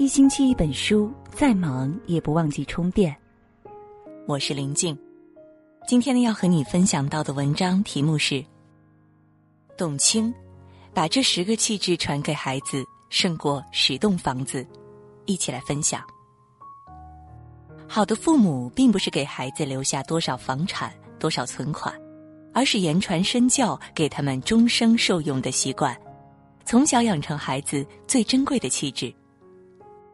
[0.00, 3.14] 一星期一本书，再忙也不忘记充电。
[4.26, 4.98] 我是林静，
[5.86, 8.42] 今天呢要和你分享到的文章题目是：
[9.76, 10.32] 董卿
[10.94, 14.66] 把这十个气质传给孩子，胜过十栋房子。
[15.26, 16.02] 一起来分享。
[17.86, 21.94] 好的父母并不是给孩子留下多少房产、多少存款，
[22.54, 25.94] 而是言传身教，给他们终生受用的习惯。
[26.64, 29.12] 从小养成孩子最珍贵的气质，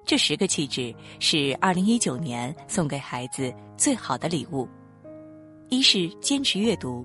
[0.07, 4.69] 这十个气质是二零一九年送给孩子最好的礼物。
[5.69, 7.05] 一是坚持阅读。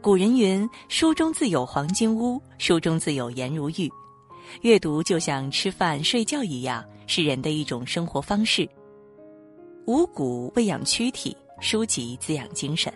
[0.00, 3.88] 古人云：“书中自有黄金屋，书中自有颜如玉。”
[4.62, 8.68] 阅读就像吃饭睡觉一样，是人的一种生活方式。
[9.86, 12.92] 五谷喂养躯体，书籍滋养精神。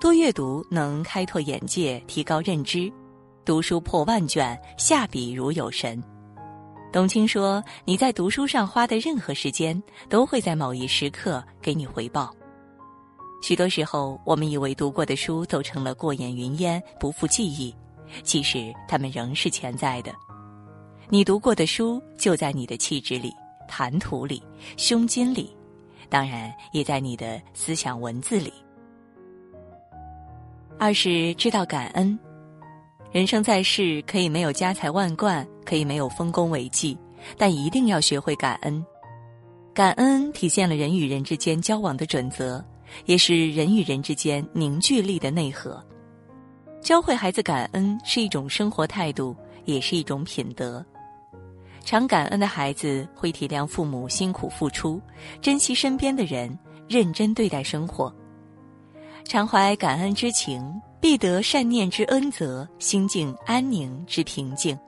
[0.00, 2.90] 多阅读能开拓眼界，提高认知。
[3.44, 6.00] 读书破万卷，下笔如有神。
[6.90, 12.34] 董卿说：“你在读书上花的任何时间，都会在某一时刻给你回报。”
[13.42, 17.74] 许多时候，我们以为读过的书都成了过眼云烟，不复记忆，
[18.22, 20.12] 其实它们仍是潜在的。
[21.08, 23.32] 你读过的书，就在你的气质里、
[23.68, 24.42] 谈吐里、
[24.76, 25.54] 胸襟里，
[26.08, 28.52] 当然也在你的思想文字里。
[30.78, 32.18] 二是知道感恩。
[33.10, 36.96] 人生在世，可以没有家财万贯，可以没有丰功伟绩，
[37.38, 38.84] 但一定要学会感恩。
[39.72, 42.62] 感恩体现了人与人之间交往的准则，
[43.06, 45.82] 也是人与人之间凝聚力的内核。
[46.82, 50.84] 教会孩子感恩是一种生活态度，也是一种品德。
[51.84, 55.00] 常感恩的孩子会体谅父母辛苦付出，
[55.40, 58.14] 珍惜身边的人，认真对待生活。
[59.24, 60.62] 常怀感恩之情。
[61.00, 64.78] 必得善念之恩泽，心境安宁之平静。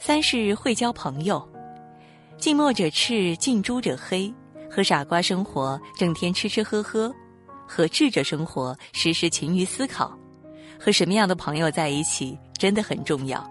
[0.00, 1.46] 三是会交朋友，
[2.38, 4.32] 近墨者赤，近朱者黑。
[4.70, 7.08] 和傻瓜生活，整天吃吃喝喝；
[7.64, 10.18] 和智者生活，时时勤于思考。
[10.80, 13.48] 和什么样的朋友在一起，真的很重要。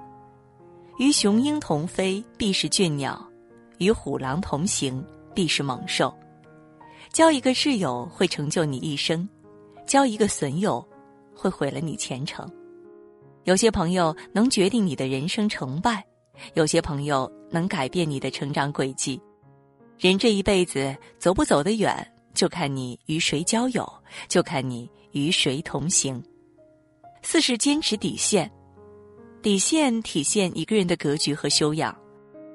[0.98, 3.16] 与雄鹰同飞，必是俊鸟；
[3.78, 5.02] 与虎狼同行，
[5.34, 6.14] 必是猛兽。
[7.14, 9.26] 交一个挚友，会成就你一生；
[9.88, 10.86] 交一个损友。
[11.44, 12.50] 会毁了你前程。
[13.44, 16.02] 有些朋友能决定你的人生成败，
[16.54, 19.20] 有些朋友能改变你的成长轨迹。
[20.00, 21.94] 人这一辈子走不走得远，
[22.34, 23.86] 就看你与谁交友，
[24.30, 26.24] 就看你与谁同行。
[27.22, 28.50] 四是坚持底线，
[29.42, 31.94] 底线体现一个人的格局和修养。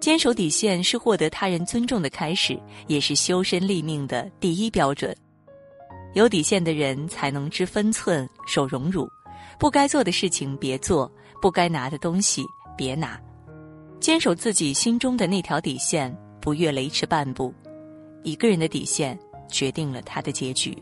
[0.01, 5.15] 坚守底线是获得他人尊重的开始，也是修身立命的第一标准。
[6.15, 9.09] 有底线的人才能知分寸、守荣辱，
[9.59, 11.11] 不该做的事情别做，
[11.41, 12.45] 不该拿的东西
[12.77, 13.21] 别拿，
[14.01, 17.53] 坚守自己心中的那条底线，不越雷池半步。
[18.25, 19.19] 一个人的底线
[19.49, 20.77] 决定了他的结局。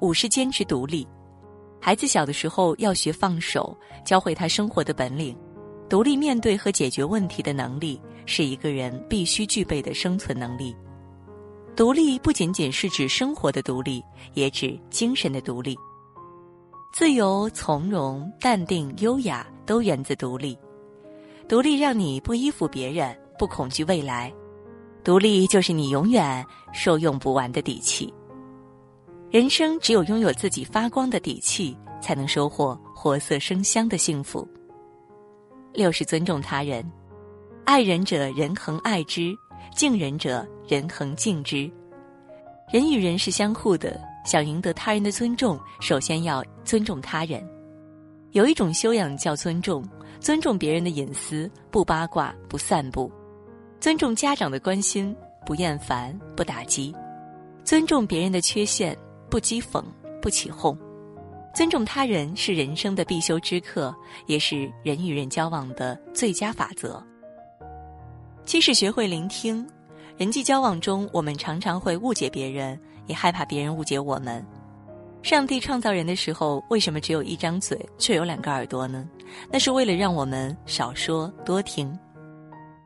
[0.00, 1.06] 五是坚持独立，
[1.80, 5.36] 孩子小的时候要学放手，教会他生活的本领，
[5.88, 10.74] 独立面对和解决问题的能力，是一个人必须具备的生存能力。
[11.78, 15.78] 独立不仅仅是指生活的独立，也指精神的独立。
[16.92, 20.58] 自由、从容、淡定、优雅，都源自独立。
[21.48, 24.34] 独立让你不依附别人，不恐惧未来。
[25.04, 28.12] 独立就是你永远受用不完的底气。
[29.30, 34.44] 人生只有拥有自己发光的底气，才能收获活色生香的幸福。
[35.72, 36.84] 六是尊重他人，
[37.64, 39.32] 爱人者，人恒爱之。
[39.78, 41.70] 敬人者，人恒敬之。
[42.68, 47.48] 人与人是相互的，想赢得他人的尊重，首先要尊重他人。
[48.32, 53.08] 有一种修养叫尊重，尊重别人的隐私，不八卦，不散布；
[53.78, 55.14] 尊重家长的关心，
[55.46, 56.92] 不厌烦，不打击；
[57.62, 58.98] 尊重别人的缺陷，
[59.30, 59.84] 不讥讽，
[60.20, 60.76] 不起哄。
[61.54, 63.94] 尊重他人是人生的必修之课，
[64.26, 67.00] 也是人与人交往的最佳法则。
[68.48, 69.68] 七是学会聆听，
[70.16, 74.42] 人际交往中，我们常常会误解别人，也害怕别人误解我们。
[75.22, 79.06] 上帝创造人的时候，为什么只有一张嘴，却有两个耳朵呢？
[79.52, 81.94] 那是为了让我们少说多听。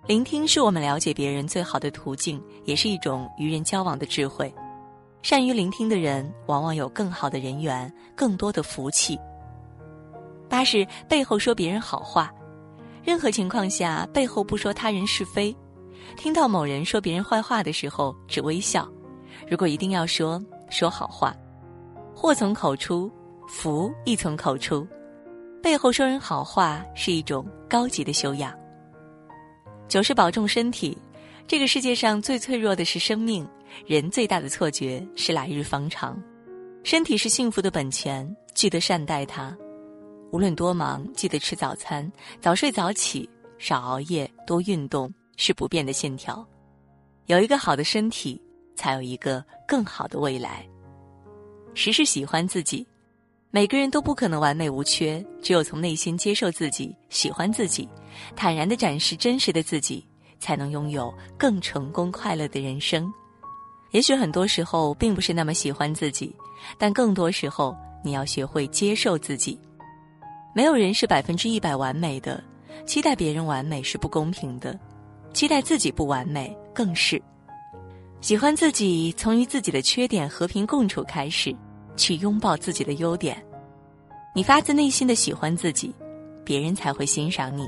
[0.04, 4.52] 聆听是我们了解别人最好的途径，也是一种与人交往的智慧。
[5.22, 9.16] 善于聆听的人，往往有更好的人缘，更多的福气。
[10.48, 12.34] 八是背后说别人好话。
[13.04, 15.54] 任何情况下，背后不说他人是非。
[16.16, 18.88] 听到某人说别人坏话的时候，只微笑。
[19.48, 21.34] 如果一定要说，说好话。
[22.14, 23.10] 祸从口出，
[23.48, 24.86] 福亦从口出。
[25.62, 28.52] 背后说人好话是一种高级的修养。
[29.88, 30.96] 九是保重身体。
[31.48, 33.46] 这个世界上最脆弱的是生命，
[33.84, 36.20] 人最大的错觉是来日方长。
[36.84, 39.54] 身体是幸福的本钱，记得善待它。
[40.32, 46.42] 无论多忙，记得吃早餐，早睡早起，少熬夜，多运动，是不变的信条。
[47.26, 48.40] 有一个好的身体，
[48.74, 50.66] 才有一个更好的未来。
[51.74, 52.86] 时时喜欢自己，
[53.50, 57.86] 每个人都不可能完美无缺，只有从内心接受自己，喜欢自己，
[58.34, 60.04] 坦然的展示真实的自己。
[60.42, 63.08] 才能拥有更成功快乐的人生。
[63.92, 66.34] 也许很多时候并不是那么喜欢自己，
[66.76, 69.56] 但更多时候你要学会接受自己。
[70.54, 72.42] 没有人是百分之一百完美的，
[72.86, 74.78] 期待别人完美是不公平的，
[75.32, 77.20] 期待自己不完美更是。
[78.20, 81.54] 喜欢自己，从与自己的缺点和平共处开始，
[81.96, 83.42] 去拥抱自己的优点。
[84.34, 85.94] 你发自内心的喜欢自己，
[86.44, 87.66] 别人才会欣赏你。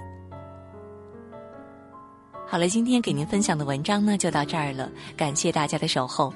[2.47, 6.33] 好了，今天给您分享的文章呢就到这儿了，感谢大家的守候，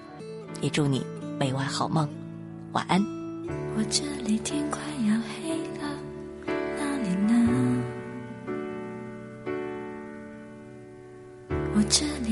[0.60, 1.04] 也祝你
[1.38, 2.08] 每晚好梦，
[2.72, 3.00] 晚安。
[3.76, 5.17] 我这里天快要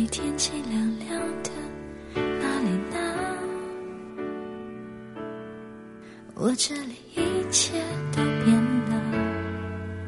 [0.08, 1.50] 天气凉凉的，
[2.14, 2.96] 哪里呢？
[6.34, 7.82] 我这里一切
[8.12, 8.54] 都变
[8.88, 8.92] 了，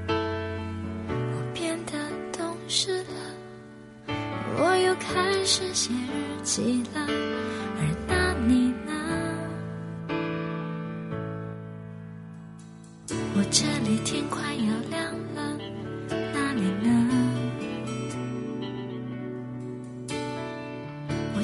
[0.08, 1.92] 我变得
[2.32, 4.14] 懂事了。
[4.60, 7.06] 我又开始写日记了，
[7.78, 8.92] 而那你呢？
[13.34, 15.07] 我这里天快要亮